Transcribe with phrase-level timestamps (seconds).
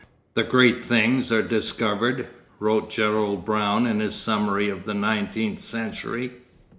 [0.33, 6.31] 'The great things are discovered,' wrote Gerald Brown in his summary of the nineteenth century.